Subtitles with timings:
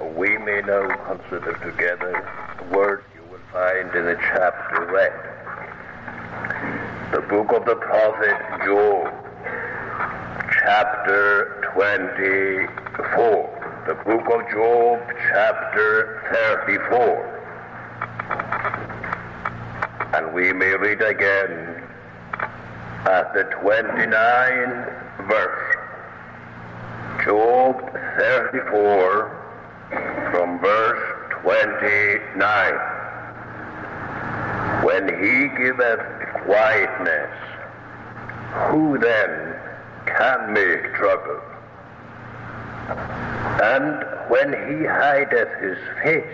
[0.00, 2.26] we may now consider together
[2.58, 5.12] the words you will find in the chapter read.
[7.12, 9.12] The book of the prophet Job,
[10.62, 13.84] chapter 24.
[13.86, 15.00] The book of Job,
[15.32, 16.22] chapter
[16.56, 17.26] 34.
[20.14, 21.82] And we may read again
[23.06, 24.86] at the 29th
[25.28, 25.76] verse.
[27.24, 27.80] Job
[28.18, 29.39] 34 from
[30.60, 32.74] verse 29.
[34.84, 36.00] When he giveth
[36.44, 37.30] quietness,
[38.68, 39.56] who then
[40.06, 41.40] can make trouble?
[43.62, 46.24] And when he hideth his face,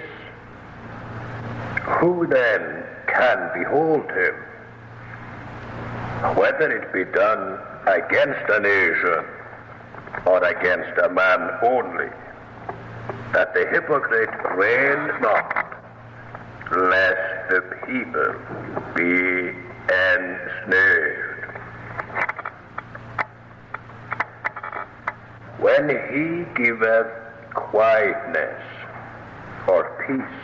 [2.00, 4.34] who then can behold him?
[6.36, 9.24] Whether it be done against a nation
[10.24, 12.08] or against a man only,
[13.36, 15.78] that the hypocrite reign not,
[16.72, 18.32] lest the people
[18.94, 19.52] be
[19.92, 21.44] ensnared.
[25.58, 27.08] When he giveth
[27.52, 28.62] quietness
[29.68, 30.40] or peace,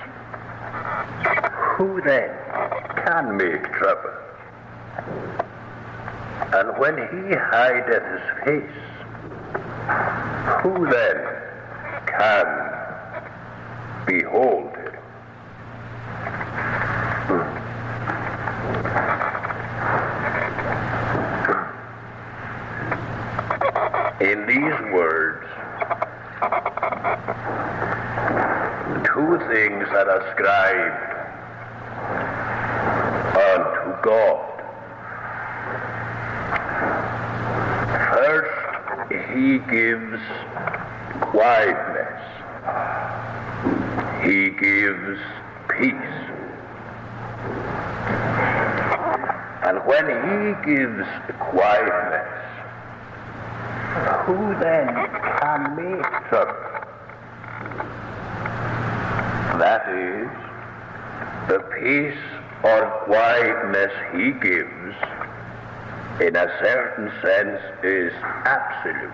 [1.78, 2.28] who then
[3.06, 4.12] can make trouble?
[6.52, 8.82] And when he hideth his face,
[10.60, 11.42] who then
[12.06, 12.71] can
[14.12, 14.92] behold him?
[24.20, 25.46] In these words,
[29.06, 31.12] two things are ascribed
[33.34, 34.52] unto God.
[38.12, 38.56] First,
[39.32, 40.22] he gives
[41.30, 42.02] quietness.
[44.22, 45.18] He gives
[45.68, 45.92] peace.
[49.64, 51.06] And when he gives
[51.38, 52.28] quietness,
[54.26, 54.94] who then
[55.40, 56.54] can make trouble?
[59.58, 60.28] That is,
[61.48, 62.18] the peace
[62.62, 64.94] or quietness he gives,
[66.20, 68.12] in a certain sense, is
[68.44, 69.12] absolute.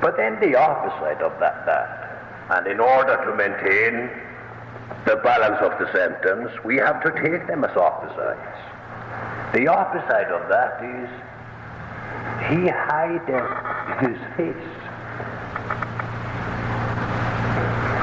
[0.00, 1.98] But then the opposite of that, that.
[2.50, 4.10] And in order to maintain
[5.06, 8.58] the balance of the sentence, we have to take them as opposites.
[9.52, 11.10] The opposite of that is
[12.48, 14.70] he hideth his face.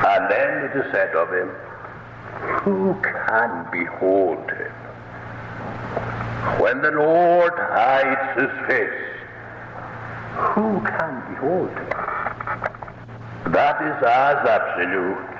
[0.05, 1.49] And then it is said of him,
[2.61, 4.71] who can behold him?
[6.59, 9.05] When the Lord hides his face,
[10.35, 11.89] who can behold him?
[13.53, 15.38] That is as absolute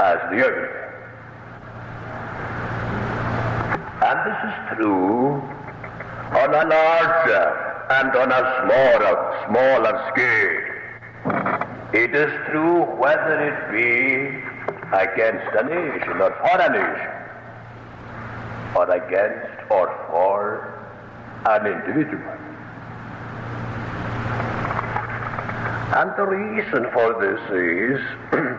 [0.00, 0.82] as the other.
[4.02, 5.34] And this is true
[6.32, 7.46] on a larger
[7.90, 9.16] and on a smaller,
[9.46, 10.72] smaller scale.
[11.92, 14.42] It is true whether it be
[14.96, 17.12] against a nation or for a nation,
[18.74, 20.82] or against or for
[21.46, 22.22] an individual.
[25.94, 28.00] And the reason for this is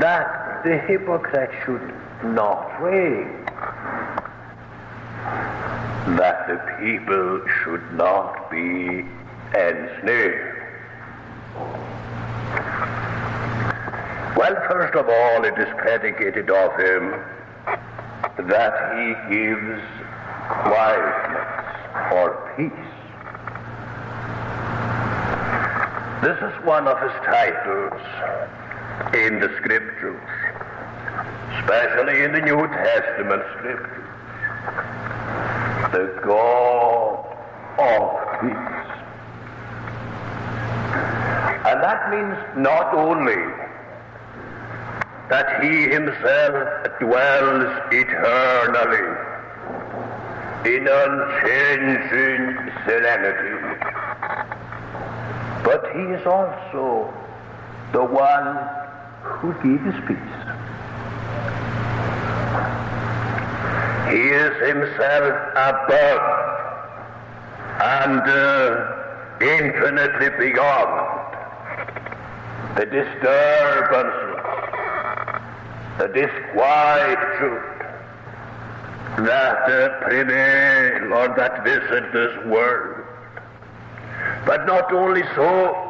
[0.00, 1.94] that the hypocrite should
[2.24, 3.44] not reign,
[6.16, 9.04] that the people should not be
[9.54, 10.50] ensnared.
[14.36, 17.10] Well, first of all, it is predicated of him
[18.48, 19.80] that he gives
[20.64, 21.54] quietness
[22.12, 22.94] or peace.
[26.24, 28.00] This is one of his titles
[29.14, 30.20] in the scriptures,
[31.58, 34.04] especially in the New Testament scriptures.
[35.92, 37.24] The God
[37.78, 38.84] of peace.
[41.66, 43.42] And that means not only
[45.30, 46.68] that he himself
[47.00, 49.08] dwells eternally
[50.66, 53.56] in unchanging serenity,
[55.64, 57.12] but he is also
[57.92, 58.83] the one
[59.52, 60.16] who his peace.
[64.10, 66.44] He is himself above
[67.80, 68.86] and uh,
[69.40, 70.92] infinitely beyond
[72.76, 74.30] the disturbances,
[75.98, 77.74] the disquietude
[79.26, 83.04] that uh, prevail or that visit this world.
[84.46, 85.83] But not only so,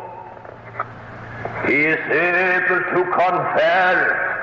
[1.69, 4.35] is able to confer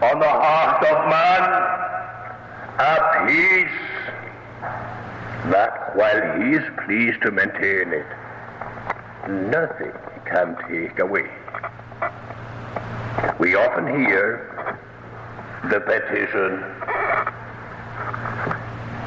[0.00, 1.42] on the heart of man
[2.78, 3.78] a peace
[5.52, 8.06] that while he is pleased to maintain it,
[9.50, 9.92] nothing
[10.24, 11.28] can take away.
[13.38, 14.78] We often hear
[15.70, 16.62] the petition,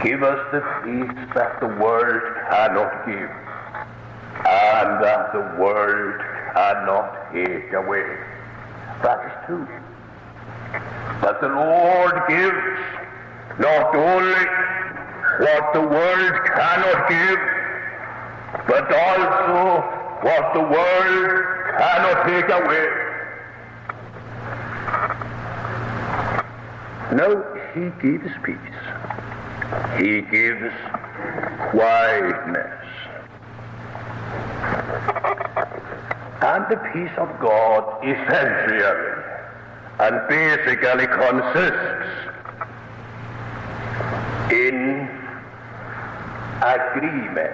[0.04, 3.32] give us the peace that the world cannot give,
[4.46, 6.20] and that the world
[6.54, 8.06] cannot take away.
[9.04, 9.68] That is true.
[11.22, 12.80] But the Lord gives
[13.60, 14.46] not only
[15.40, 17.40] what the world cannot give,
[18.68, 19.82] but also
[20.22, 21.42] what the world
[21.78, 22.88] cannot take away.
[27.14, 27.44] No,
[27.74, 28.58] he gives peace.
[29.98, 30.74] He gives
[31.72, 32.82] quietness.
[36.44, 38.82] And the peace of God essentially
[40.00, 42.32] and basically consists
[44.52, 45.08] in
[46.64, 47.54] agreement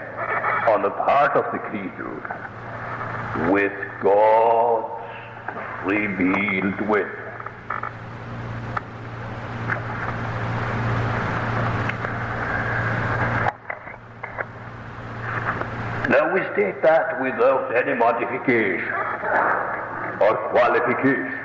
[0.69, 2.47] on the part of the creature
[3.51, 4.87] with God's
[5.85, 7.09] revealed will.
[16.09, 18.93] Now we state that without any modification
[20.21, 21.39] or qualification.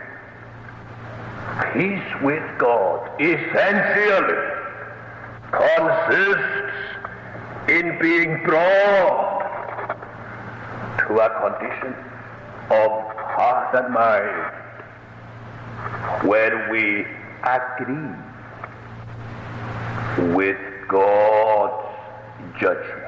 [1.75, 4.53] Peace with God essentially
[5.51, 6.73] consists
[7.69, 9.43] in being brought
[10.99, 11.95] to a condition
[12.71, 14.63] of heart and mind
[16.27, 17.07] where we
[17.45, 18.15] agree
[20.35, 20.59] with
[20.89, 21.89] God's
[22.61, 23.02] judgment,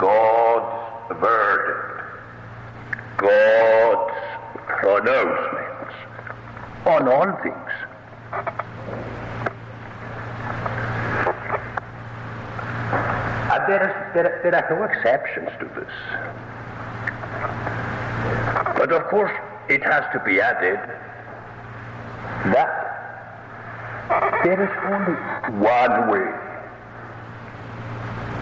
[0.00, 2.02] God's verdict,
[3.18, 4.14] God's
[4.66, 5.94] pronouncements
[6.86, 7.70] on all things.
[13.52, 15.92] And there, is, there, there are no exceptions to this.
[18.78, 19.32] But of course,
[19.68, 20.80] it has to be added
[22.54, 22.90] that
[24.44, 25.14] there is only
[25.60, 26.50] one way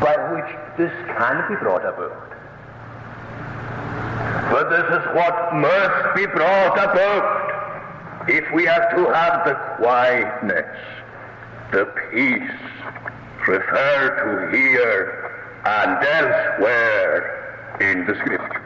[0.00, 2.30] by which this can be brought about.
[4.50, 10.76] But this is what must be brought about if we are to have the quietness,
[11.72, 12.50] the peace
[13.46, 15.32] referred to here
[15.64, 18.62] and elsewhere in the Scriptures.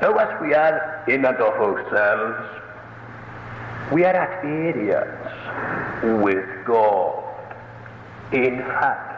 [0.00, 2.62] Now, as we are in and of ourselves,
[3.92, 7.25] we are at variance with God.
[8.32, 9.12] In fact,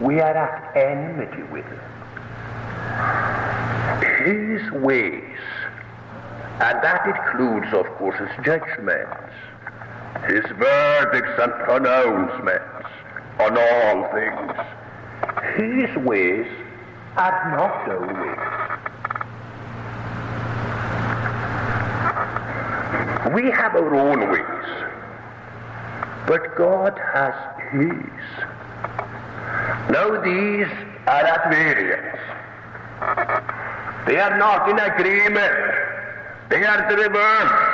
[0.00, 1.80] we are at enmity with Him.
[4.24, 5.38] His ways,
[6.60, 9.32] and that includes, of course, His judgments,
[10.26, 12.88] His verdicts and pronouncements
[13.38, 14.52] on all things.
[15.56, 16.46] His ways
[17.16, 18.62] are not our ways.
[23.34, 24.66] We have our own ways,
[26.26, 27.34] but God has
[27.72, 27.88] His.
[29.88, 30.68] Now these
[31.06, 32.18] are at variance.
[34.06, 35.54] They are not in agreement.
[36.50, 37.72] They are the reverse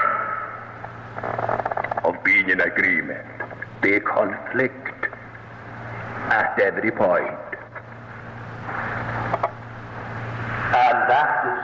[2.05, 3.27] of being in agreement.
[3.83, 5.07] They conflict
[6.31, 7.41] at every point.
[10.75, 11.63] And that is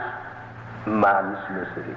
[0.87, 1.95] man's misery.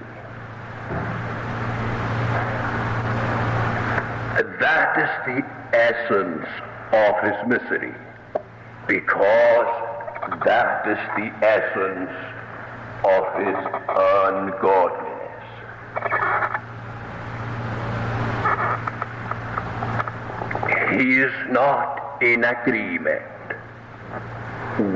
[4.61, 6.47] That is the essence
[6.93, 7.95] of his misery,
[8.87, 9.67] because
[10.45, 12.11] that is the essence
[13.05, 13.57] of his
[13.89, 15.19] ungodliness.
[20.91, 23.23] He is not in agreement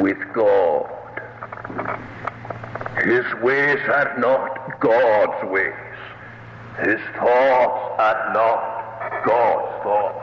[0.01, 0.89] with God.
[3.05, 5.75] His ways are not God's ways.
[6.85, 10.19] His thoughts are not God's thoughts.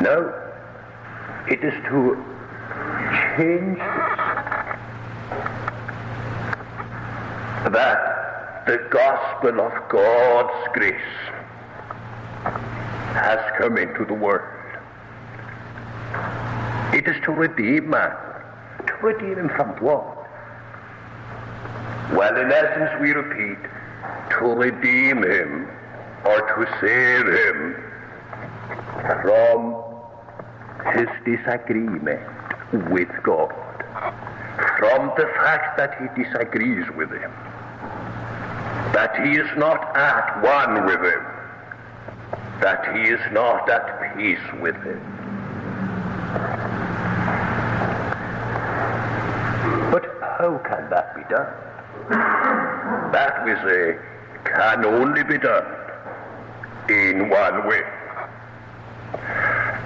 [0.00, 0.32] No,
[1.48, 2.24] it is to
[3.36, 3.78] change
[7.68, 10.96] that the gospel of God's grace
[13.12, 14.48] has come into the world.
[16.94, 18.16] It is to redeem man.
[18.86, 20.16] To redeem him from what?
[22.12, 23.58] Well, in essence, we repeat,
[24.30, 25.68] to redeem him
[26.24, 27.84] or to save him
[29.22, 29.79] from
[30.94, 32.20] his disagreement
[32.90, 33.52] with God
[34.78, 37.30] from the fact that he disagrees with him,
[38.92, 41.24] that he is not at one with him,
[42.60, 45.00] that he is not at peace with him.
[49.90, 51.52] But how can that be done?
[53.12, 53.98] That, we say,
[54.44, 55.66] can only be done
[56.88, 57.82] in one way.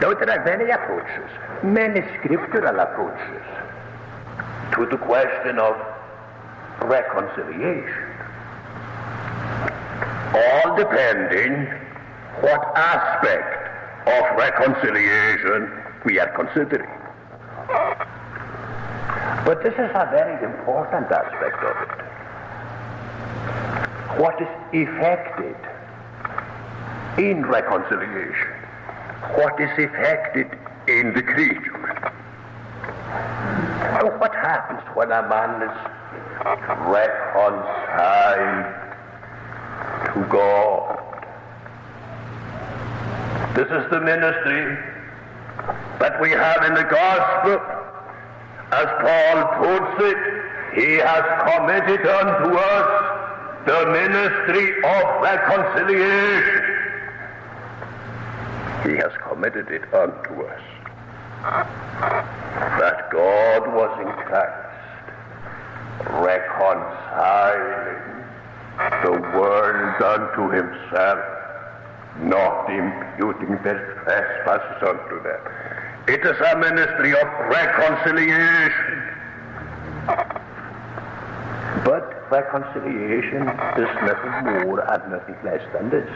[0.04, 1.30] There are many approaches,
[1.62, 3.42] many scriptural approaches
[4.74, 5.76] to the question of
[6.82, 8.10] reconciliation.
[10.34, 11.66] All depending
[12.42, 13.70] what aspect
[14.06, 15.72] of reconciliation
[16.04, 16.90] we are considering.
[19.46, 22.04] But this is a very important aspect of it.
[24.20, 25.56] What is effected
[27.16, 28.53] in reconciliation?
[29.32, 30.46] What is effected
[30.86, 31.80] in the creature?
[34.18, 35.76] What happens when a man is
[36.86, 38.66] reconciled
[40.12, 41.00] to God?
[43.56, 44.76] This is the ministry
[46.00, 47.60] that we have in the gospel.
[48.72, 50.18] As Paul puts it,
[50.74, 52.88] he has committed unto us
[53.66, 56.63] the ministry of reconciliation.
[58.84, 60.60] He has committed it unto us.
[62.78, 64.64] That God was in Christ
[66.10, 68.24] reconciling
[69.02, 71.18] the world unto himself,
[72.20, 75.40] not imputing their trespasses unto them.
[76.06, 79.02] It is a ministry of reconciliation.
[81.84, 86.10] But reconciliation is nothing more and nothing less than this.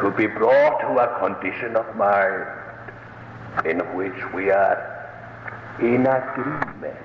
[0.00, 2.46] To be brought to a condition of mind
[3.66, 4.78] in which we are
[5.78, 6.96] in agreement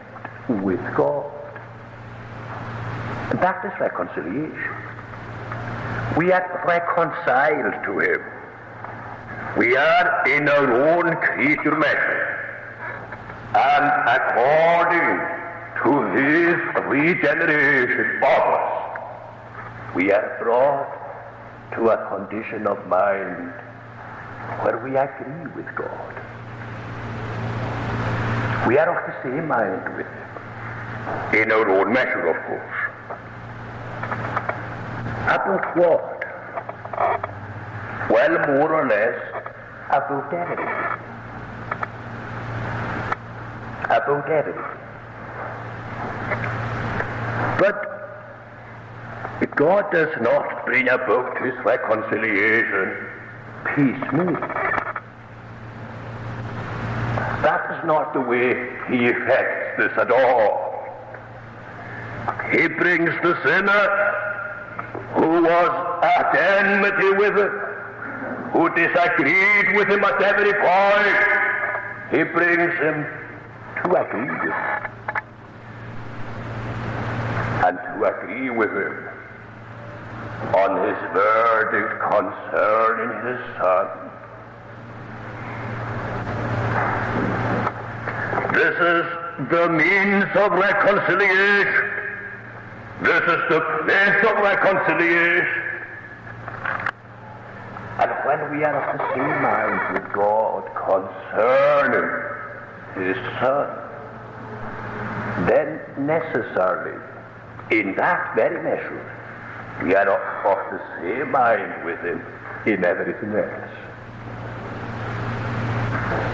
[0.63, 1.29] with God.
[3.31, 4.75] And that is reconciliation.
[6.15, 8.21] We are reconciled to Him.
[9.57, 12.31] We are in our own creature measure.
[13.55, 13.85] And
[14.15, 15.19] according
[15.83, 21.04] to His regeneration of us, we are brought
[21.75, 23.51] to a condition of mind
[24.63, 26.13] where we agree with God.
[28.67, 31.44] We are of the same mind with Him.
[31.44, 32.79] In our own measure, of course.
[35.25, 36.15] About what?
[38.10, 39.20] Well, more or less
[39.89, 40.65] about everything.
[43.84, 44.86] About everything.
[47.60, 47.96] But
[49.56, 53.08] God does not bring about His reconciliation
[53.75, 54.39] piecemeal.
[57.42, 58.54] That is not the way
[58.89, 60.74] He effects this at all.
[62.51, 64.15] He brings the sinner
[65.15, 67.51] who was at enmity with him,
[68.51, 71.18] who disagreed with him at every point,
[72.12, 73.06] he brings him
[73.84, 74.92] to agree with him.
[77.65, 79.15] And to agree with him
[80.56, 83.88] on his verdict concerning his son.
[88.54, 89.06] This is
[89.50, 91.96] the means of reconciliation.
[93.01, 95.65] This is the place of reconciliation.
[98.00, 102.10] And when we are of the same mind with God concerning
[102.96, 103.68] His Son,
[105.48, 107.00] then necessarily,
[107.72, 109.14] in that very measure,
[109.84, 112.22] we are of, the same mind with Him
[112.65, 113.72] in everything else.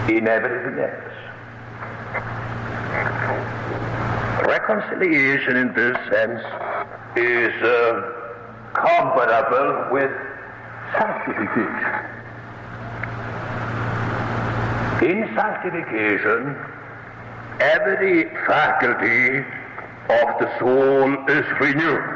[0.08, 1.12] In everything else.
[4.46, 6.42] Reconciliation in this sense
[7.16, 8.12] is uh,
[8.72, 10.10] comparable with
[10.92, 12.12] sanctification.
[15.02, 16.56] In sanctification,
[17.60, 19.44] every faculty
[20.08, 22.11] of the soul is renewed,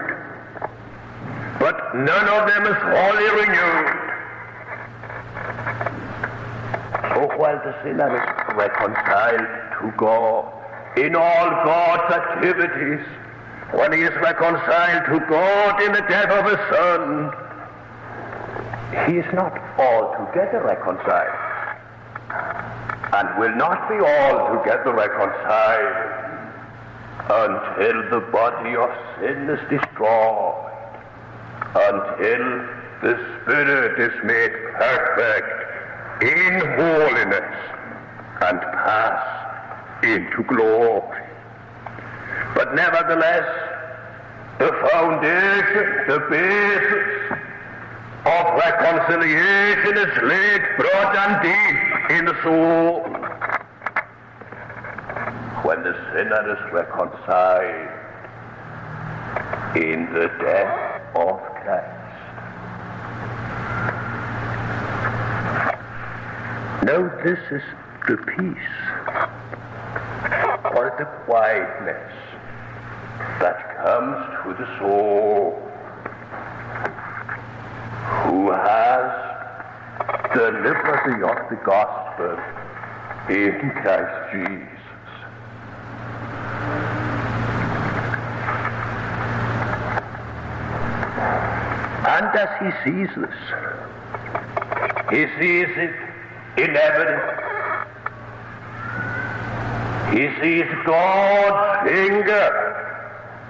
[1.66, 3.88] but none of them is wholly renewed.
[7.10, 9.48] So while the sinner is reconciled
[9.80, 10.52] to God,
[10.96, 13.04] in all God's activities,
[13.72, 17.32] when he is reconciled to God in the death of his Son,
[19.08, 21.34] he is not altogether reconciled
[23.12, 25.96] and will not be altogether reconciled
[27.28, 30.75] until the body of sin is destroyed,
[31.76, 32.42] until
[33.02, 37.52] the Spirit is made perfect in holiness
[38.40, 41.22] and pass into glory.
[42.54, 43.46] But nevertheless,
[44.58, 47.38] the foundation, the basis
[48.24, 53.02] of reconciliation is laid broad and deep in the soul.
[55.62, 57.90] When the sinner is reconciled
[59.76, 61.55] in the death of
[66.84, 67.62] Now this is
[68.06, 68.70] the peace
[70.76, 72.12] or the quietness
[73.40, 75.60] that comes to the soul
[78.22, 79.10] who has
[80.36, 82.38] the liberty of the gospel
[83.28, 84.76] in Christ Jesus.
[92.05, 93.38] And as he sees this,
[95.10, 95.94] he sees it
[96.58, 97.46] in everything.
[100.12, 102.50] He sees God's finger,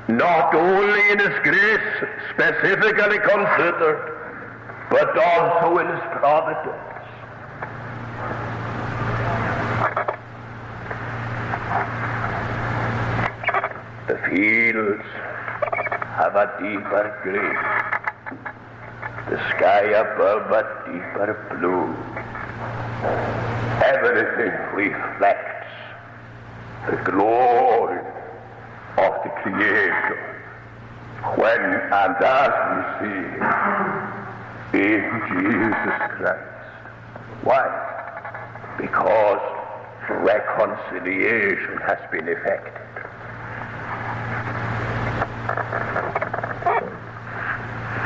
[0.08, 4.00] not only in His grace specifically considered,
[4.90, 6.82] but also in His providence.
[14.08, 15.04] The fields
[16.16, 17.56] have a deeper green,
[19.28, 21.94] the sky above a deeper blue.
[23.84, 25.66] Everything reflects
[26.88, 27.98] the glory
[28.98, 30.36] of the Creator
[31.36, 36.68] when and as we see in Jesus Christ.
[37.42, 37.66] Why?
[38.78, 39.40] Because
[40.08, 42.82] reconciliation has been effected.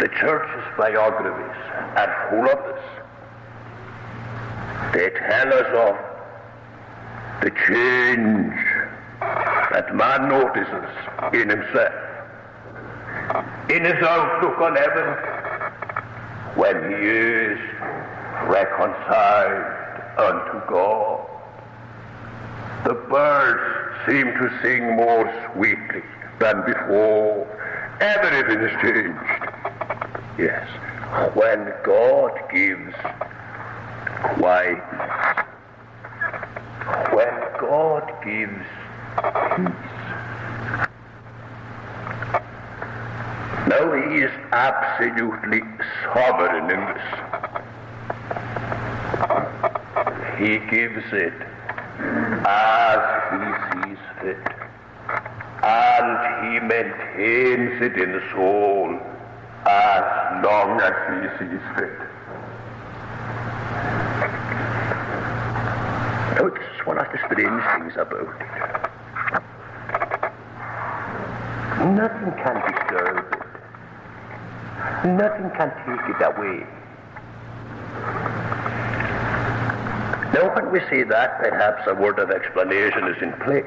[0.01, 1.57] The church's biographies
[1.97, 2.85] are full of this.
[4.95, 5.97] They tell us of
[7.43, 8.55] the change
[9.21, 10.91] that man notices
[11.33, 11.95] in himself,
[13.71, 15.17] in his outlook on heaven,
[16.57, 17.59] when he is
[18.49, 19.65] reconciled
[20.19, 21.27] unto God.
[22.85, 26.03] The birds seem to sing more sweetly
[26.39, 27.47] than before.
[28.01, 29.40] Everything is changed.
[30.39, 30.69] Yes,
[31.35, 32.95] when God gives
[34.37, 34.75] why?
[37.13, 38.67] when God gives
[39.57, 39.91] peace.
[43.69, 45.61] No, He is absolutely
[46.05, 47.07] sovereign in this.
[50.39, 51.35] He gives it
[52.47, 53.01] as
[53.33, 54.45] He sees fit,
[55.63, 59.10] and He maintains it in soul
[59.67, 61.99] as long as He sees fit.
[66.37, 68.47] Now, it's one of the strange things about it.
[71.81, 73.41] Nothing can disturb it.
[75.07, 76.67] Nothing can take it away.
[80.33, 83.65] Now, when we say that, perhaps a word of explanation is in place.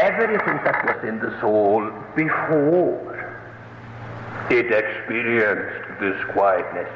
[0.00, 3.10] Everything that was in the soul before
[4.50, 6.88] it experienced this quietness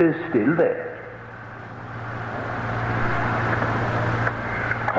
[0.00, 0.88] is still there.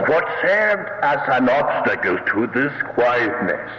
[0.07, 3.69] What served as an obstacle to this quietness,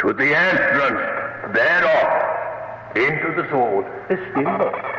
[0.00, 4.96] to the entrance thereof into the soul, is still there.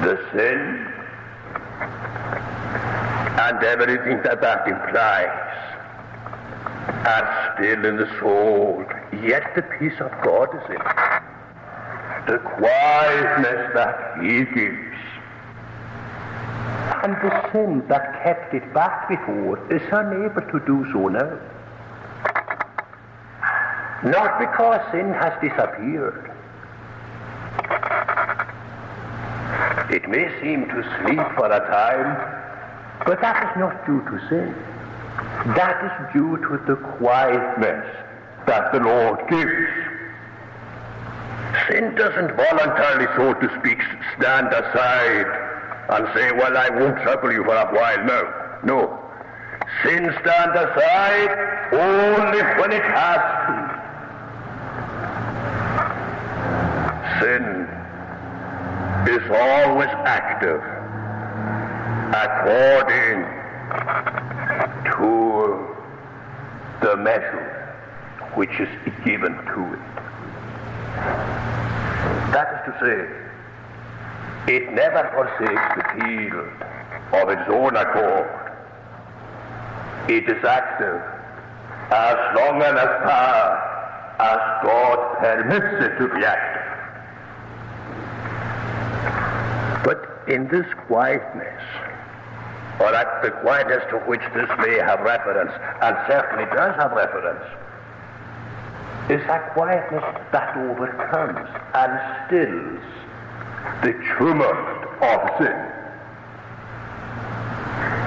[0.00, 0.81] The sin
[3.48, 5.28] and everything that that implies
[7.06, 8.84] are still in the soul,
[9.26, 11.22] yet the peace of God is in it.
[12.28, 14.92] The quietness that He gives
[17.02, 21.36] and the sin that kept it back before is unable to do so now.
[24.04, 26.30] Not because sin has disappeared.
[29.90, 32.41] It may seem to sleep for a time,
[33.04, 34.54] but that is not due to sin.
[35.56, 37.84] That is due to the quietness
[38.46, 39.52] that the Lord gives.
[41.68, 43.78] Sin doesn't voluntarily, so to speak,
[44.16, 45.26] stand aside
[45.90, 48.04] and say, well, I won't trouble you for a while.
[48.04, 48.32] No,
[48.64, 48.98] no.
[49.82, 51.30] Sin stands aside
[51.72, 53.72] only when it has to.
[57.20, 57.68] Sin
[59.08, 60.62] is always active
[62.14, 63.24] according
[64.84, 65.66] to
[66.82, 67.74] the measure
[68.34, 68.68] which is
[69.04, 69.80] given to it.
[72.32, 72.98] That is to say,
[74.54, 76.48] it never forsakes the field
[77.14, 78.28] of its own accord.
[80.08, 81.00] It is active
[81.90, 83.58] as long and as far
[84.18, 86.62] as God permits it to be active.
[89.84, 91.62] But in this quietness,
[92.82, 97.44] or at the quietness to which this may have reference, and certainly does have reference,
[99.08, 102.82] is that quietness that overcomes and stills
[103.82, 105.60] the tumult of sin.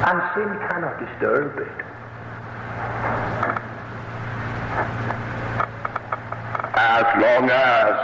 [0.07, 1.85] And sin cannot disturb it.
[6.77, 7.95] As long as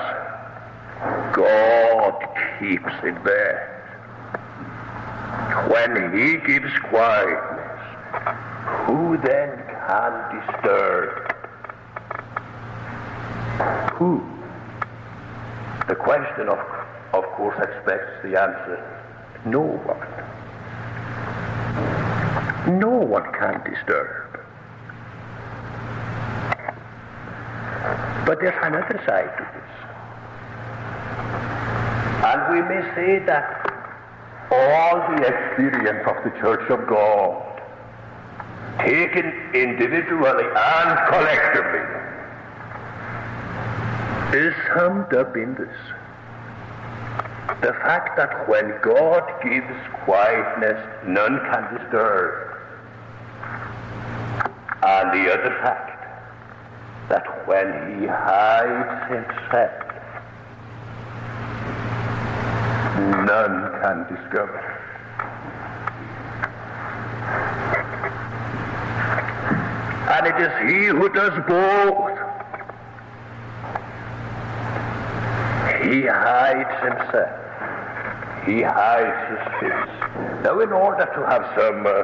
[1.35, 2.15] God
[2.59, 3.70] keeps it there.
[5.67, 7.81] When he gives quietness,
[8.85, 11.35] who then can disturb?
[13.95, 14.23] Who?
[15.87, 16.59] The question, of,
[17.13, 19.01] of course, expects the answer
[19.45, 19.97] no one.
[22.79, 24.39] No one can disturb.
[28.25, 29.71] But there's another side to this.
[32.23, 33.60] And we may say that
[34.51, 37.61] all the experience of the Church of God,
[38.79, 42.01] taken individually and collectively,
[44.37, 45.77] is summed up in this.
[47.61, 49.73] The fact that when God gives
[50.05, 52.57] quietness, none can disturb.
[54.83, 55.91] And the other fact,
[57.09, 59.80] that when he hides himself,
[63.25, 64.59] none can discover.
[70.11, 72.17] And it is he who does both.
[75.83, 77.37] He hides himself.
[78.45, 79.93] He hides his face.
[80.43, 82.03] Now, in order to have some uh,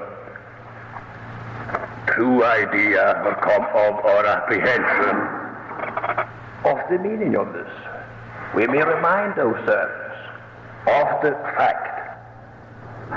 [2.13, 5.17] true idea or, com- of, or apprehension
[6.63, 7.69] of the meaning of this,
[8.55, 10.06] we may remind ourselves
[10.87, 12.17] of the fact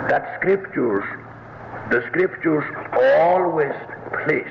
[0.09, 1.05] that scriptures,
[1.91, 3.75] the scriptures always
[4.25, 4.47] place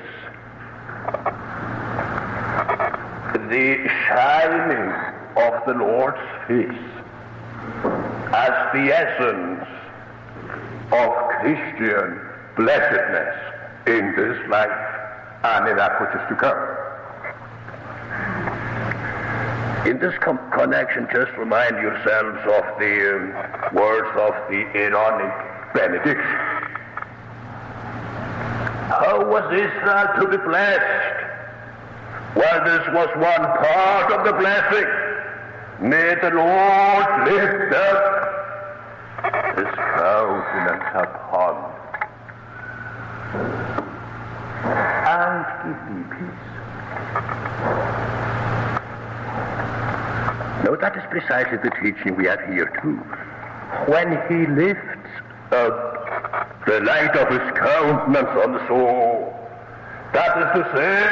[3.50, 4.92] the shining
[5.36, 6.86] of the Lord's face
[8.32, 9.66] as the essence
[10.92, 12.20] of Christian
[12.56, 13.36] blessedness
[13.86, 14.70] in this life
[15.42, 16.79] and in that which is to come.
[19.86, 25.32] In this connection, just remind yourselves of the um, words of the Aaronic
[25.72, 26.60] benediction.
[28.90, 31.24] How was Israel to be blessed?
[32.36, 34.86] Well, this was one part of the blessing.
[35.88, 38.30] May the Lord lift up
[39.56, 41.72] his countenance upon
[45.06, 46.49] and give me peace.
[50.70, 52.94] No, that is precisely the teaching we have here too.
[53.90, 55.10] When he lifts
[55.50, 59.34] up the light of his countenance on the soul,
[60.12, 61.02] that is to say,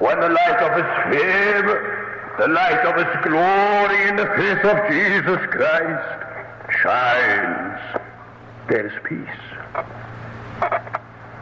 [0.00, 4.86] when the light of his favor, the light of his glory in the face of
[4.92, 7.80] Jesus Christ shines,
[8.68, 9.40] there is peace.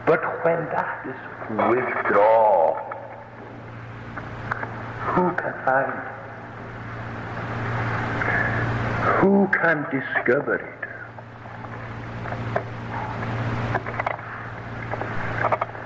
[0.05, 1.19] But when that is
[1.57, 2.79] withdrawn,
[5.13, 6.14] who can find
[9.05, 10.85] who can discover it?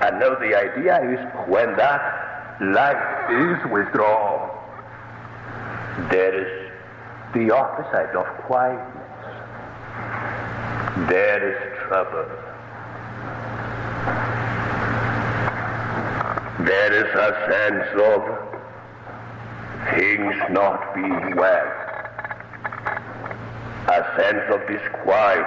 [0.02, 2.00] And now the idea is when that
[2.62, 4.48] light is withdrawn,
[6.10, 6.70] there is
[7.34, 8.96] the opposite of quietness.
[11.08, 12.26] There is trouble.
[16.66, 18.22] There is a sense of
[19.94, 21.89] things not being well
[23.90, 25.46] a sense of disquiet.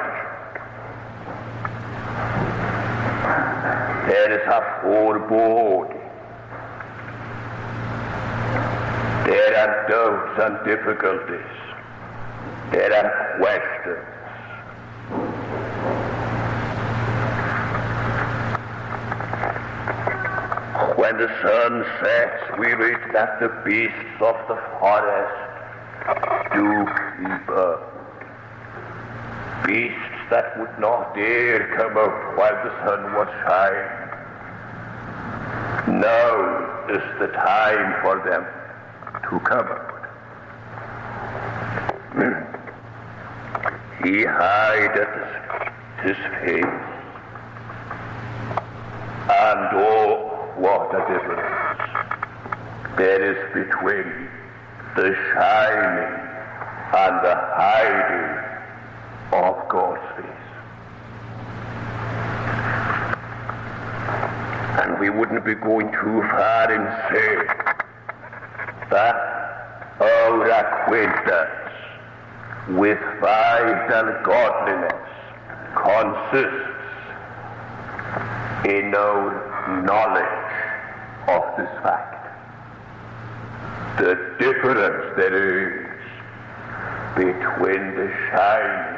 [4.10, 5.98] There is a foreboding.
[9.26, 11.54] There are doubts and difficulties.
[12.72, 14.10] There are questions.
[20.98, 25.40] When the sun sets, we read that the beasts of the forest
[26.54, 26.86] do
[27.18, 27.93] keep up
[29.66, 34.04] beasts that would not dare come out while the sun was shining.
[36.02, 38.46] Now is the time for them
[39.30, 39.90] to cover.
[44.04, 45.16] He hideth
[46.04, 46.66] his face.
[49.30, 51.54] And oh, what a difference
[52.98, 54.30] there is between
[54.98, 56.14] the shining
[56.94, 58.43] and the hiding
[59.34, 60.44] of God's face.
[64.82, 67.48] And we wouldn't be going too far in saying
[68.92, 69.16] that
[70.00, 71.64] our acquaintance
[72.70, 75.10] with vital godliness
[75.76, 76.74] consists
[78.66, 80.44] in our knowledge
[81.28, 82.12] of this fact.
[83.98, 85.36] The difference there
[85.68, 85.94] is
[87.16, 88.93] between the shining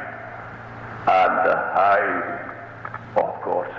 [1.08, 2.50] and the hiding
[3.16, 3.70] of God's.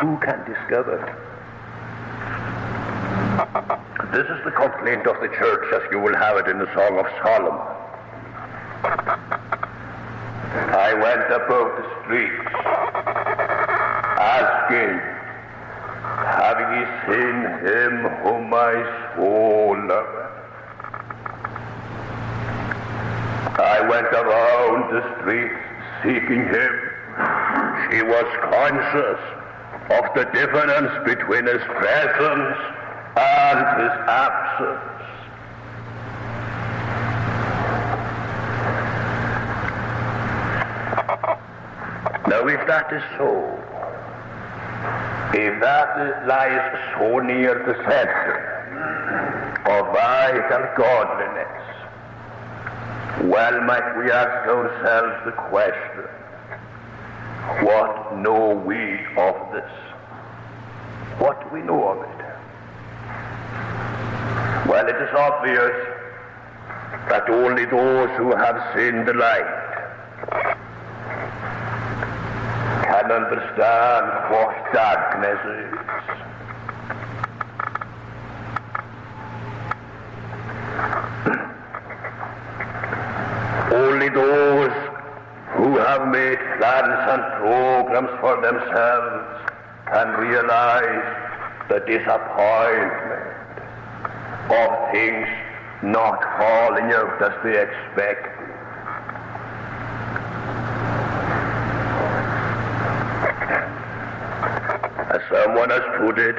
[0.00, 0.98] Who can discover?
[4.12, 6.98] This is the complaint of the church as you will have it in the Song
[6.98, 7.60] of Solomon.
[10.74, 12.48] I went about the streets
[14.18, 15.00] asking,
[16.36, 18.74] Have ye seen him whom my
[19.16, 20.15] soul loveth?
[23.58, 25.54] I went around the streets
[26.02, 26.74] seeking him.
[27.90, 29.20] She was conscious
[29.90, 32.58] of the difference between his presence
[33.16, 34.96] and his absence.
[42.28, 43.56] Now, if that is so,
[45.32, 48.52] if that lies so near the center
[49.64, 51.65] of vital godliness,
[53.28, 56.04] well might we ask ourselves the question,
[57.64, 59.70] what know we of this?
[61.18, 62.16] What do we know of it?
[64.68, 65.96] Well, it is obvious
[67.08, 69.66] that only those who have seen the light
[72.84, 75.86] can understand what darkness is.
[83.72, 84.72] Only those
[85.56, 89.50] who have made plans and programs for themselves
[89.86, 91.04] can realize
[91.68, 93.26] the disappointment
[94.54, 95.26] of things
[95.82, 98.24] not falling out as they expect.
[105.10, 106.36] As someone has put it,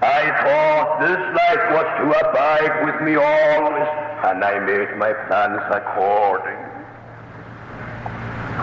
[0.00, 3.88] I thought this life was to abide with me always,
[4.26, 6.61] and I made my plans according.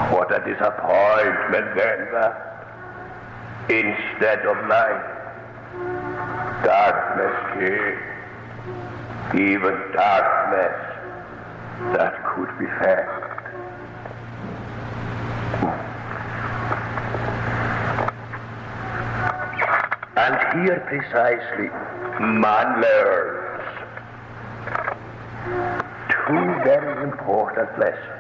[0.08, 2.50] What a disappointment then that
[3.70, 5.20] instead of light,
[6.64, 8.00] darkness came.
[9.36, 10.90] Even darkness
[11.94, 13.30] that could be felt.
[20.18, 21.70] And here precisely
[22.20, 23.40] man learns
[26.10, 28.18] two very important lessons.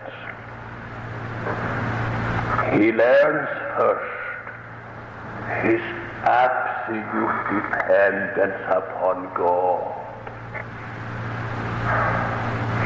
[2.77, 4.19] He learns first
[5.65, 5.81] his
[6.23, 9.95] absolute dependence upon God.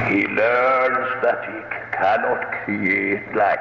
[0.10, 1.60] He learns that he
[1.98, 3.60] cannot create light.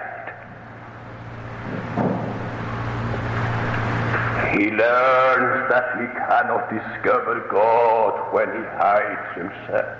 [4.56, 9.98] He learns that he cannot discover God when he hides himself.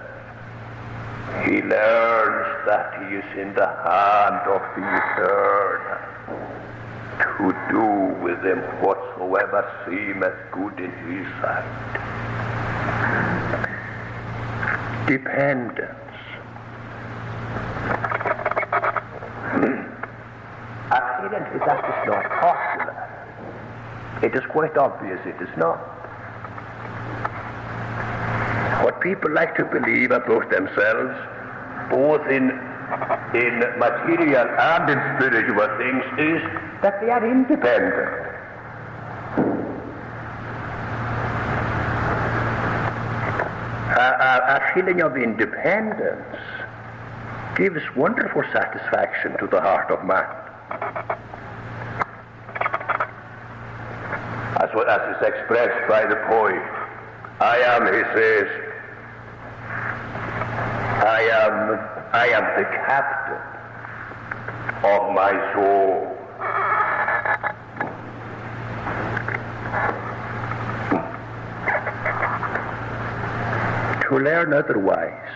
[1.46, 6.12] He learns that he is in the hand of the eternal
[8.22, 11.64] with him whatsoever seemeth good in his sight.
[15.06, 15.98] Dependence.
[19.52, 19.82] Hmm.
[20.92, 22.92] Apparently that is not popular.
[24.22, 25.78] It is quite obvious it is not.
[28.85, 31.14] What people like to believe about themselves,
[31.90, 32.71] both in
[33.35, 36.42] in material and in spiritual things, is
[36.83, 38.33] that they are independent.
[43.92, 46.37] A, a, feeling of independence
[47.57, 50.24] gives wonderful satisfaction to the heart of man.
[54.61, 56.62] As, well as is expressed by the poet,
[57.40, 58.48] I am, he says,
[61.05, 63.40] I am, I am the captain
[64.85, 66.12] of my soul.
[74.11, 75.33] To learn otherwise,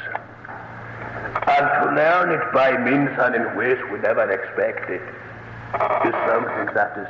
[1.49, 6.93] and to learn it by means and in ways we never expected, is something that
[6.99, 7.09] is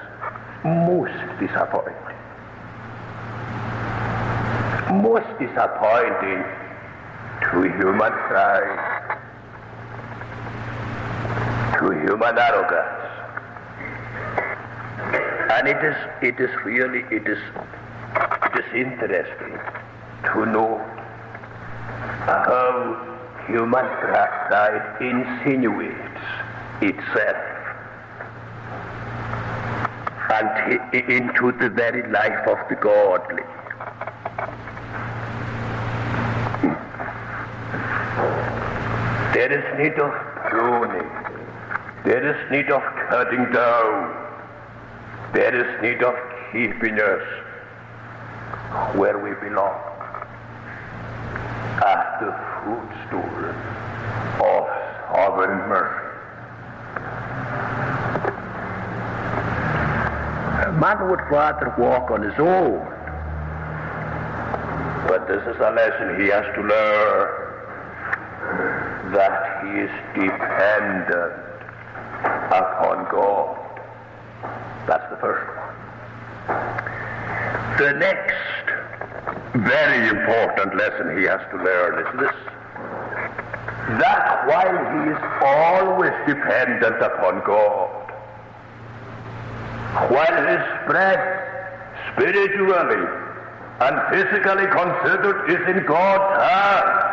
[0.65, 1.95] most disappointing.
[5.03, 6.45] Most disappointing
[7.51, 8.96] to human pride
[11.87, 13.13] to human arrogance.
[15.53, 17.39] And it is, it is really, it is,
[18.45, 19.59] it is interesting
[20.25, 20.79] to know
[22.27, 26.23] how human pride insinuates
[26.83, 27.37] itself
[30.29, 33.45] and into the very life of the godly.
[39.33, 40.13] There is need of
[40.51, 41.16] pruning.
[42.07, 44.15] There is need of cutting down.
[45.33, 46.15] There is need of
[46.53, 47.23] keeping us
[48.95, 49.75] where we belong.
[51.85, 52.31] At the
[52.63, 53.51] footstool
[54.39, 54.69] of
[55.11, 56.07] sovereign mercy.
[60.69, 62.87] A man would rather walk on his own.
[65.09, 67.29] But this is a lesson he has to learn
[69.13, 71.56] that he is dependent
[72.25, 73.57] upon God.
[74.87, 75.67] That's the first one.
[77.79, 78.35] The next
[79.55, 82.37] very important lesson he has to learn is this.
[84.01, 88.13] That while he is always dependent upon God,
[90.11, 91.43] while his breath
[92.13, 93.07] spiritually
[93.81, 97.07] and physically considered is in God's hand,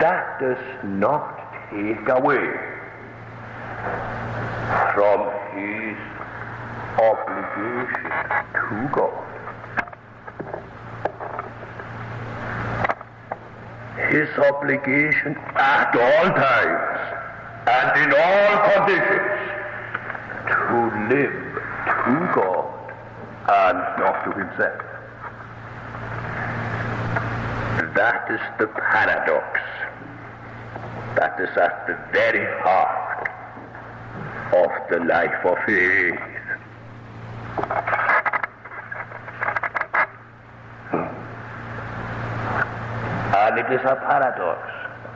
[0.00, 1.38] that does not
[1.70, 2.69] take away
[4.94, 5.96] from his
[6.98, 8.10] obligation
[8.54, 9.26] to God.
[14.10, 17.00] His obligation at all times
[17.68, 19.40] and in all conditions
[20.48, 20.76] to
[21.14, 21.38] live
[21.86, 22.64] to God
[23.48, 24.82] and not to himself.
[27.94, 29.60] That is the paradox
[31.16, 32.99] that is at the very heart
[34.52, 36.18] of the life of faith.
[40.90, 41.06] Hmm.
[43.36, 44.60] And it is a paradox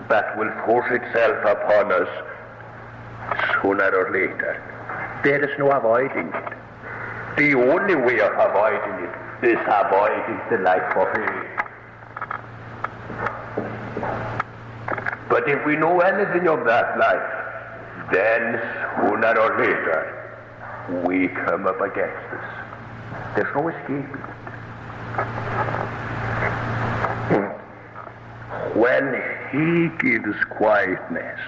[0.09, 2.09] that will force itself upon us
[3.61, 4.63] sooner or later.
[5.25, 6.53] There is no avoiding it.
[7.37, 9.15] The only way of avoiding it
[9.51, 11.55] is avoiding the life of faith.
[15.29, 17.34] But if we know anything of that life,
[18.15, 18.61] then
[18.97, 20.01] sooner or later
[21.05, 22.45] we come up against this.
[23.35, 24.35] There's no escaping it.
[28.77, 29.15] When
[29.51, 31.41] he gives quietness,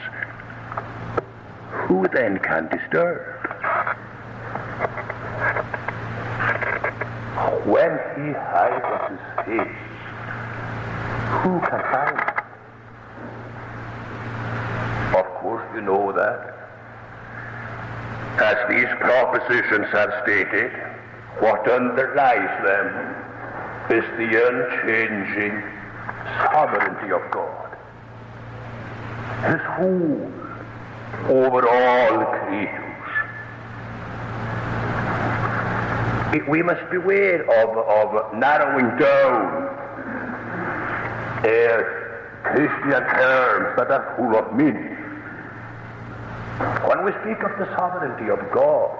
[1.70, 3.20] who then can disturb?
[7.66, 9.78] When he hides his face,
[11.42, 12.44] who can hide?
[15.14, 16.54] Of course, you know that.
[18.40, 20.72] As these propositions have stated,
[21.38, 23.14] what underlies them
[23.90, 25.62] is the unchanging
[26.50, 27.76] sovereignty of God.
[29.44, 30.32] His rule
[31.28, 32.82] over all creatures.
[36.48, 39.66] We must beware of, of narrowing down
[41.44, 41.82] uh,
[42.44, 44.95] Christian terms that are full of meaning.
[46.58, 48.90] When we speak of the sovereignty of God,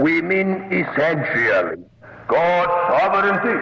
[0.00, 1.84] we mean essentially
[2.28, 3.60] God's sovereignty.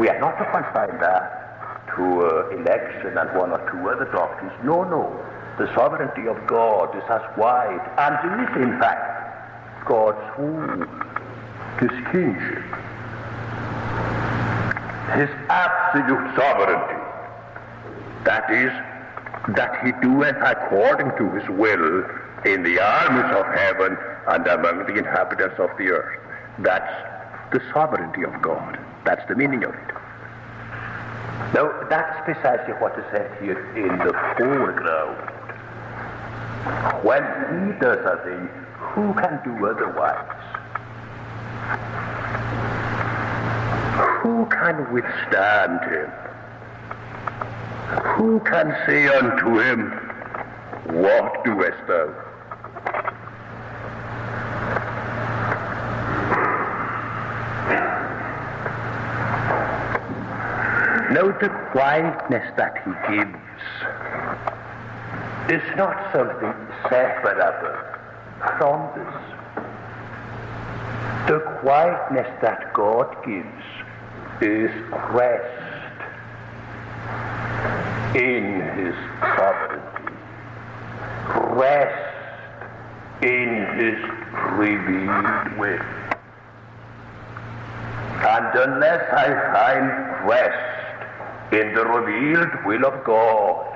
[0.00, 1.44] We are not to confine that
[1.94, 4.52] to uh, election and one or two other doctrines.
[4.64, 5.12] No, no.
[5.58, 10.86] The sovereignty of God is as wide and is, in fact, God's rule,
[11.78, 12.64] His kingship,
[15.14, 17.00] His absolute sovereignty.
[18.24, 18.72] That is,
[19.48, 22.04] that He doeth according to His will
[22.44, 23.96] in the armies of heaven
[24.28, 26.20] and among the inhabitants of the earth.
[26.58, 28.78] That's the sovereignty of God.
[29.04, 29.94] That's the meaning of it.
[31.52, 35.30] Now, that's precisely what is said here in the foreground.
[37.04, 40.40] When he does a thing, who can do otherwise?
[44.22, 46.10] Who can withstand him?
[48.16, 49.90] Who can say unto him,
[51.02, 52.06] What doest thou?
[61.10, 63.34] Now the quietness that he gives
[65.50, 66.54] is not something
[66.88, 67.76] separable
[68.58, 69.14] from this.
[71.26, 73.64] The quietness that God gives
[74.40, 74.70] is
[75.10, 75.63] rest
[78.14, 78.94] in his
[79.36, 80.14] sovereignty,
[81.56, 82.14] rest
[83.22, 83.98] in his
[84.52, 85.80] revealed will.
[88.26, 93.66] And unless I find rest in the revealed will of God,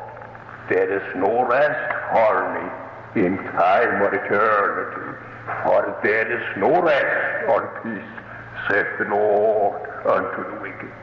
[0.68, 2.34] there is no rest for
[3.14, 5.18] me in time or eternity.
[5.64, 10.97] For there is no rest or peace, saith the Lord, unto the wicked.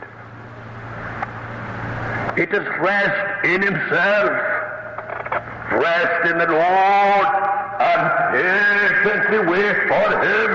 [2.34, 4.30] It is rest in himself,
[5.72, 7.26] rest in the Lord,
[7.80, 8.02] and
[8.34, 10.50] patiently wait for him.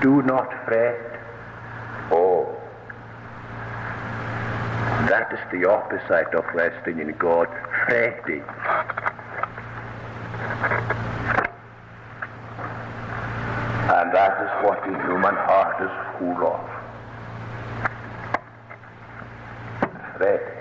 [0.00, 1.20] Do not fret.
[2.10, 2.56] Oh,
[5.08, 7.48] that is the opposite of resting in God,
[7.84, 8.44] fretting.
[13.90, 16.77] And that is what the human heart is full of.
[20.18, 20.54] Fretting.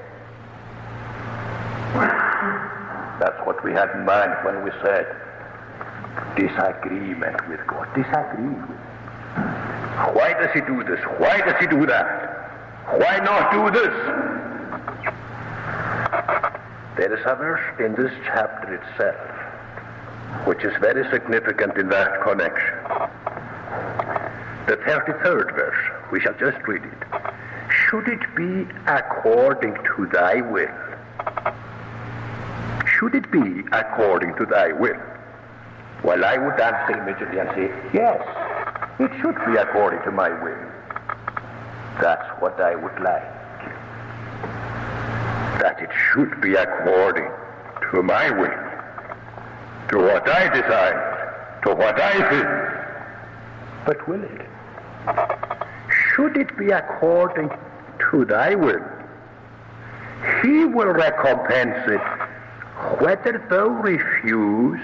[3.19, 5.07] That's what we had in mind when we said
[6.35, 7.87] disagreement with God.
[7.95, 8.79] Disagree with.
[10.15, 10.99] Why does He do this?
[11.17, 12.05] Why does He do that?
[12.99, 13.93] Why not do this?
[16.97, 19.37] There is a verse in this chapter itself
[20.45, 22.73] which is very significant in that connection.
[24.67, 27.16] The 33rd verse, we shall just read it.
[27.89, 30.67] Should it be according to thy will?
[32.85, 34.99] Should it be according to thy will?
[36.03, 38.21] Well, I would answer immediately and say, yes,
[38.99, 40.57] it should be according to my will.
[42.01, 43.23] That's what I would like.
[45.61, 47.31] That it should be according
[47.91, 48.59] to my will,
[49.91, 53.85] to what I desire, to what I think.
[53.85, 54.41] But will it?
[56.13, 57.49] Should it be according
[58.11, 58.83] to thy will?
[60.41, 62.01] He will recompense it
[63.01, 64.81] whether thou refuse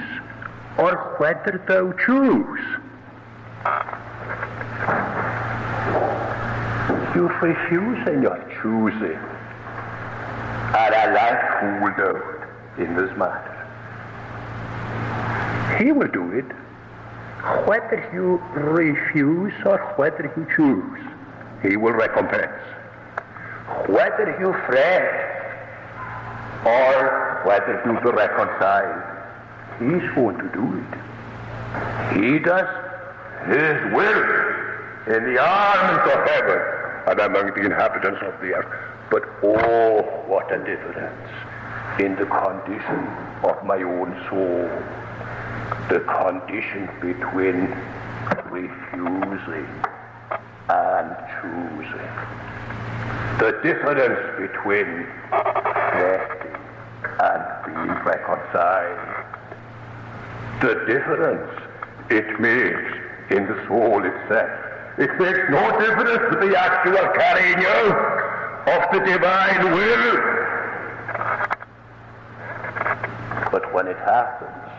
[0.78, 2.60] or whether thou choose.
[7.16, 9.20] You refuse and you're choosing.
[10.76, 12.24] And I like fooled
[12.80, 13.54] in this matter.
[15.78, 16.46] He will do it
[17.68, 21.00] whether you refuse or whether you choose.
[21.62, 22.52] He will recompense.
[23.88, 25.34] Whether you fret
[26.66, 29.04] or whether you be reconciled,
[29.80, 30.94] He's going to do it.
[32.16, 32.68] He does
[33.48, 34.44] His will
[35.16, 36.62] in the arms of heaven
[37.08, 38.94] and among the inhabitants of the earth.
[39.12, 41.30] But oh, what a difference
[42.00, 43.08] in the condition
[43.44, 44.70] of my own soul.
[45.90, 47.68] The condition between
[48.50, 49.68] refusing
[50.70, 52.10] and choosing.
[53.40, 56.54] The difference between fretting
[57.20, 59.00] and being reconciled.
[60.62, 61.52] The difference
[62.10, 62.94] it makes
[63.32, 64.50] in the soul itself.
[64.98, 68.24] It makes no difference to the actual carrying out
[68.68, 70.34] of the divine will.
[73.52, 74.72] But when it happens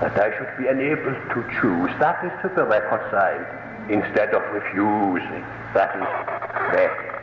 [0.00, 5.44] that I should be enabled to choose, that is to be reconciled instead of refusing.
[5.74, 6.08] That is
[6.70, 7.14] fretting.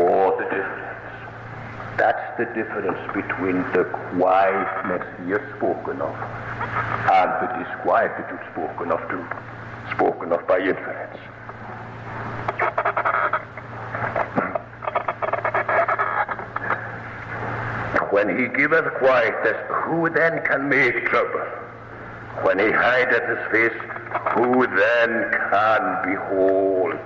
[0.00, 0.86] Or the difference.
[1.96, 3.84] That's the difference between the
[4.18, 6.14] quietness here spoken of
[7.10, 9.24] and the disquietude spoken of too,
[9.94, 11.16] spoken of by inference.
[18.10, 21.65] When he giveth quietness, who then can make trouble?
[22.42, 23.78] When he hideth his face,
[24.34, 26.98] who then can behold?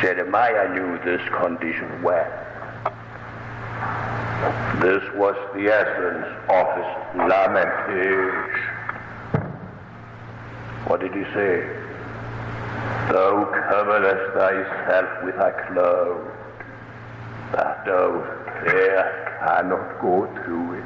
[0.00, 2.30] Jeremiah knew this condition well.
[4.80, 6.90] This was the essence of his
[7.28, 8.64] lamentation.
[10.86, 11.62] What did he say?
[13.10, 16.32] Thou coverest thyself with a cloud,
[17.52, 18.10] that thou
[18.64, 20.84] there cannot go through it.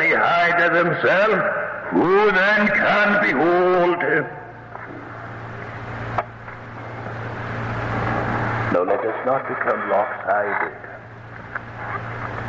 [0.00, 1.40] He hideth himself,
[1.90, 4.24] who then can behold him?
[8.72, 10.88] Now let us not become lopsided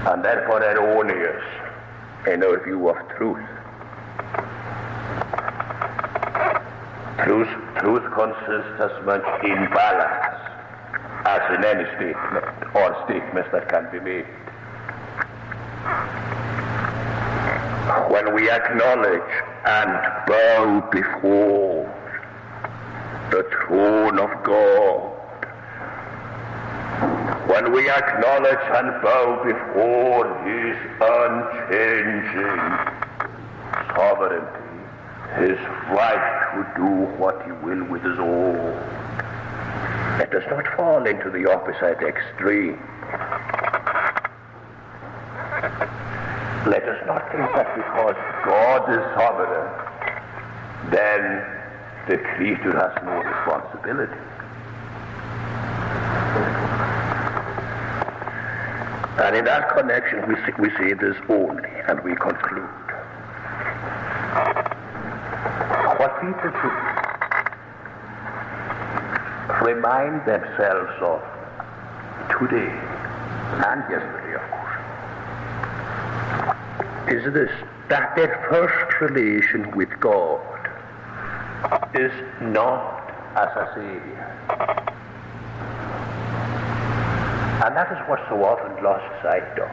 [0.08, 1.44] and therefore erroneous
[2.28, 3.46] in our view of truth.
[7.24, 10.40] Truth, truth consists as much in balance
[11.26, 12.46] as in any statement
[12.76, 14.26] or statements that can be made.
[18.10, 19.32] When we acknowledge
[19.66, 19.92] and
[20.26, 21.86] bow before
[23.30, 25.16] the throne of God,
[27.48, 32.60] when we acknowledge and bow before His unchanging
[33.96, 34.60] sovereignty,
[35.38, 35.60] His
[35.92, 36.90] right to do
[37.22, 38.74] what He will with us all,
[40.18, 42.80] let us not fall into the opposite extreme.
[46.68, 49.70] Let us not think that because God is sovereign,
[50.92, 51.46] then
[52.08, 54.20] the creature has no responsibility.
[59.20, 62.70] And in that connection, we, see, we this only, and we conclude.
[66.00, 66.80] What people should
[69.66, 71.22] remind themselves of
[72.40, 72.72] today
[73.66, 74.59] and yesterday,
[77.12, 77.52] is this
[77.90, 80.42] that their first relation with God
[81.96, 84.30] is not as a Savior
[87.62, 89.70] and that is what's so often lost sight of.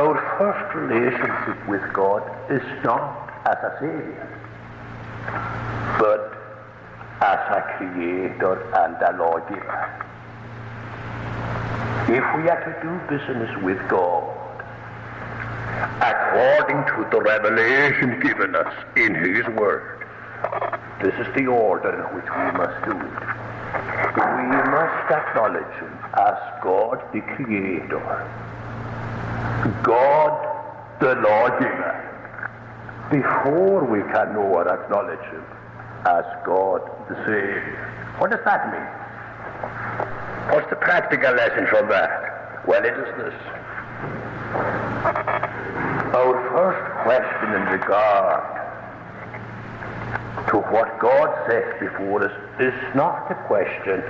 [0.00, 4.28] Our first relationship with God is not as a Savior,
[5.98, 6.32] but
[7.20, 10.08] as a Creator and a Lawgiver.
[12.08, 14.31] If we are to do business with God,
[16.00, 20.06] according to the revelation given us in His Word,
[21.02, 23.42] this is the order in which we must do it
[24.52, 28.00] we must acknowledge him as God the Creator,
[29.82, 30.32] God
[31.00, 31.98] the Lawgiver,
[33.10, 35.44] before we can know or acknowledge him
[36.06, 38.14] as God the Savior.
[38.18, 38.86] What does that mean?
[40.54, 42.66] What's the practical lesson from that?
[42.66, 43.34] Well, it is this.
[46.14, 48.44] Our first question in regard
[50.48, 54.02] to what God sets before us is not a question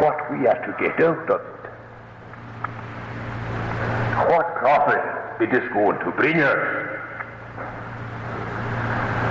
[0.00, 1.70] what we are to get out of it.
[4.30, 6.96] What profit it is going to bring us.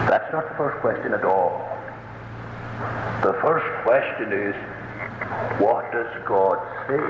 [0.09, 1.69] That's not the first question at all.
[3.21, 4.55] The first question is,
[5.59, 7.01] what does God say?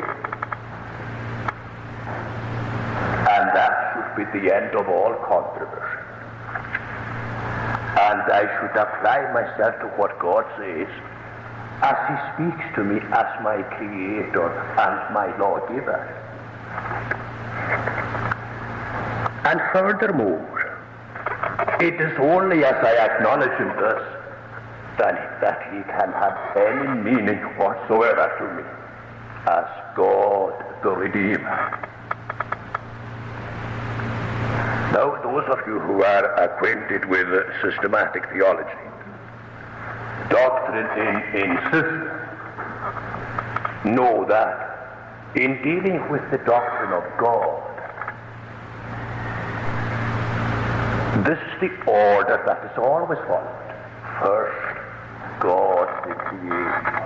[3.27, 6.05] And that should be the end of all controversy
[7.97, 10.87] and I should apply myself to what God says
[11.81, 16.03] as He speaks to me as my Creator and my Lawgiver.
[19.45, 20.77] And furthermore,
[21.79, 24.03] it is only as I acknowledge Him thus
[24.97, 28.67] that, that He can have any meaning whatsoever to me
[29.47, 30.53] as God
[30.83, 31.94] the Redeemer.
[34.95, 37.27] Now, those of you who are acquainted with
[37.61, 38.69] systematic theology,
[40.29, 42.07] doctrine in, in system,
[43.93, 44.55] know that
[45.35, 47.61] in dealing with the doctrine of God,
[51.25, 53.75] this is the order that is always followed.
[54.21, 54.79] First,
[55.41, 57.03] God the Creator,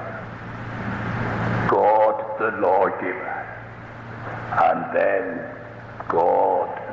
[1.68, 3.34] God the Lawgiver,
[4.62, 5.42] and then
[6.08, 6.89] God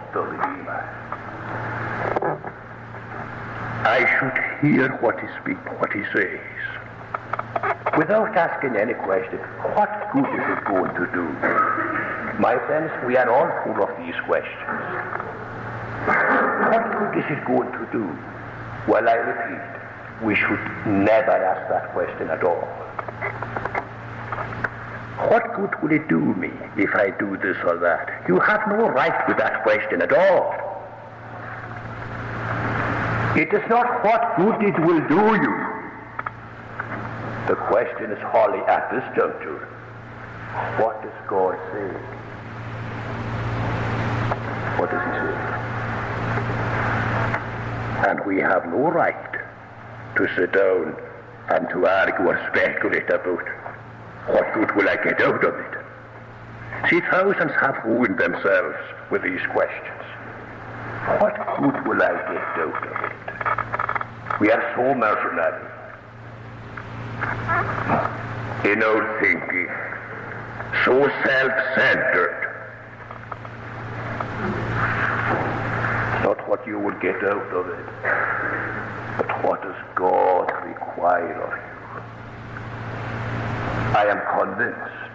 [3.87, 6.41] I should hear what he speaks, what he says,
[7.97, 9.39] without asking any question.
[9.75, 11.25] What good is it going to do?
[12.39, 14.83] My friends, we are all full of these questions.
[16.07, 18.05] What good is it going to do?
[18.87, 22.69] Well, I repeat, we should never ask that question at all.
[25.19, 28.25] What good will it do me if I do this or that?
[28.29, 30.55] You have no right to that question at all.
[33.35, 35.57] It is not what good it will do you.
[37.49, 39.69] The question is wholly at this juncture,
[40.79, 41.89] what does God say?
[44.79, 45.35] What does he say?
[48.09, 49.33] And we have no right
[50.17, 50.95] to sit down
[51.49, 53.47] and to argue or speculate about
[54.27, 55.79] what good will I get out of it?
[56.91, 58.77] See, thousands have ruined themselves
[59.11, 60.03] with these questions.
[61.21, 64.41] What good will I get out of it?
[64.41, 65.73] We are so mercenary
[68.73, 69.69] in our thinking,
[70.85, 72.43] so self-centered.
[76.25, 77.87] Not what you will get out of it,
[79.17, 81.76] but what does God require of you.
[83.97, 85.15] I am convinced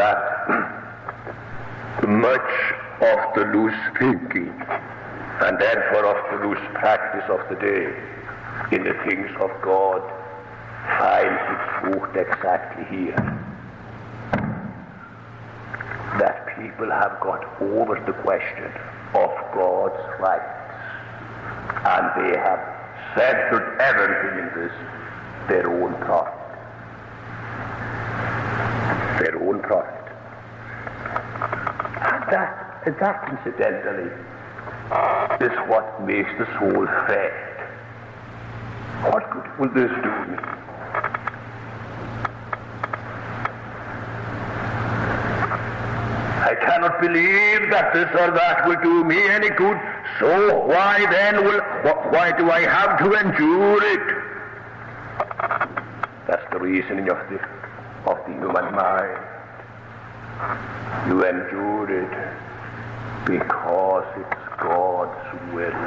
[0.00, 0.22] that
[2.08, 2.52] much
[3.02, 4.48] of the loose thinking
[5.44, 7.84] and therefore of the loose practice of the day
[8.74, 10.00] in the things of God
[10.98, 13.20] finds its root exactly here.
[16.18, 18.72] That people have got over the question
[19.12, 20.72] of God's rights
[21.84, 22.60] and they have
[23.14, 24.72] centered everything in this
[25.50, 26.37] their own profit.
[29.28, 29.92] Their own profit.
[32.00, 34.10] And that, that incidentally
[35.44, 37.32] is what makes the soul fed.
[39.04, 40.38] What good will this do me?
[46.40, 49.78] I cannot believe that this or that will do me any good.
[50.20, 51.60] So why then will
[52.16, 54.24] why do I have to endure it?
[56.26, 57.38] That's the reasoning of the
[58.08, 59.18] of the human mind.
[61.08, 62.14] You endure it
[63.26, 65.80] because it's God's will.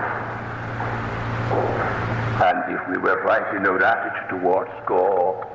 [2.46, 5.48] And if we were right in our attitude towards God,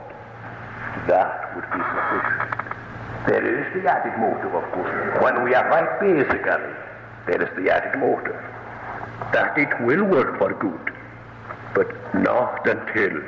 [1.07, 2.67] that would be sufficient.
[3.27, 5.23] There is the added motive, of course.
[5.23, 6.75] When we are right basically,
[7.27, 8.41] there is the added motive
[9.33, 10.93] that it will work for good,
[11.75, 13.23] but not until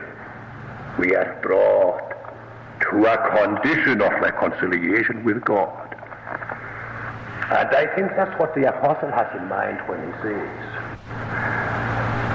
[0.98, 2.07] we are brought
[2.90, 5.94] to a condition of reconciliation with God.
[7.50, 10.48] And I think that's what the apostle has in mind when he says,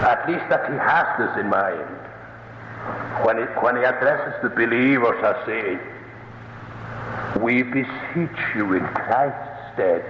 [0.03, 1.87] at least that he has this in mind,
[3.25, 5.79] when he, when he addresses the believers as saying,
[7.41, 10.03] we beseech you in Christ's stead,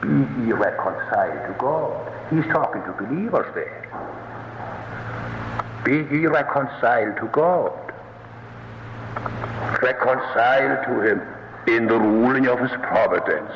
[0.00, 0.08] be
[0.44, 2.12] ye reconciled to God.
[2.30, 3.86] He's talking to believers there.
[5.84, 7.72] Be ye reconciled to God.
[9.82, 11.22] Reconciled to him
[11.66, 13.50] in the ruling of his providence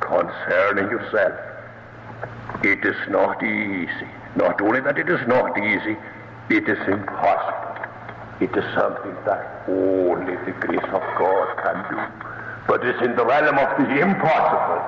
[0.00, 1.34] concerning yourself.
[2.62, 4.08] It is not easy.
[4.36, 5.96] Not only that it is not easy,
[6.48, 7.64] it is impossible.
[8.40, 11.98] It is something that only the grace of God can do.
[12.66, 14.82] But it's in the realm of the impossible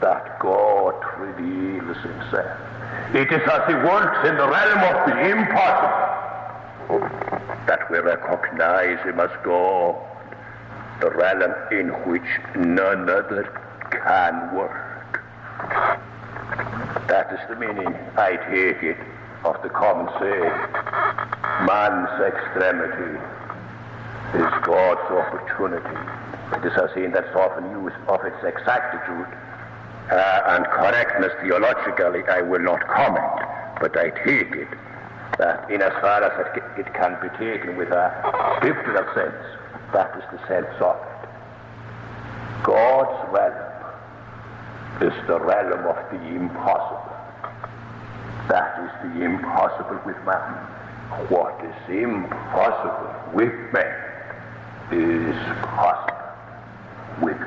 [0.00, 2.58] that God reveals himself.
[3.14, 6.10] It is as he works in the realm of the impossible
[7.66, 9.96] that we recognize him as God,
[11.00, 13.44] the realm in which none other
[13.90, 15.22] can work.
[17.08, 18.96] That is the meaning, I take it,
[19.44, 20.52] of the common saying,
[21.66, 23.18] man's extremity
[24.36, 25.96] is God's opportunity.
[26.56, 29.26] It is a saying that's often used of its exactitude
[30.10, 33.42] uh, and correctness theologically, I will not comment,
[33.80, 34.68] but I take it
[35.38, 38.12] that in as far as it, it can be taken with a
[38.58, 39.59] scriptural sense,
[39.92, 41.28] that is the sense of it.
[42.62, 43.70] God's realm
[45.02, 47.16] is the realm of the impossible.
[48.48, 50.54] That is the impossible with man.
[51.28, 54.10] What is impossible with man
[54.92, 56.20] is possible
[57.22, 57.40] with